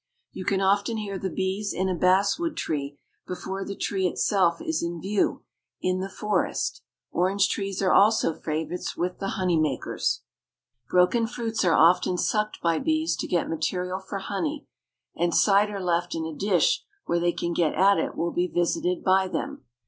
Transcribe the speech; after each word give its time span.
You 0.31 0.45
can 0.45 0.61
often 0.61 0.97
hear 0.97 1.19
the 1.19 1.29
bees 1.29 1.75
in 1.75 1.87
a 1.87 1.93
basswood 1.93 2.57
tree 2.57 2.97
before 3.27 3.63
the 3.63 3.75
tree 3.75 4.07
itself 4.07 4.59
is 4.59 4.81
in 4.81 4.99
view 4.99 5.43
in 5.79 5.99
the 5.99 6.09
forest. 6.09 6.81
Orange 7.11 7.47
trees 7.47 7.83
are 7.83 7.91
also 7.93 8.33
favorites 8.33 8.97
with 8.97 9.19
the 9.19 9.27
honey 9.37 9.59
makers. 9.59 10.23
Broken 10.89 11.27
fruits 11.27 11.63
are 11.63 11.75
often 11.77 12.17
sucked 12.17 12.59
by 12.63 12.79
bees 12.79 13.15
to 13.17 13.27
get 13.27 13.47
material 13.47 13.99
for 13.99 14.17
honey, 14.17 14.65
and 15.15 15.35
cider 15.35 15.79
left 15.79 16.15
in 16.15 16.25
a 16.25 16.33
dish 16.33 16.83
where 17.05 17.19
they 17.19 17.31
can 17.31 17.53
get 17.53 17.75
at 17.75 17.99
it 17.99 18.15
will 18.15 18.31
be 18.31 18.47
visited 18.47 19.03
by 19.03 19.27
them. 19.27 19.65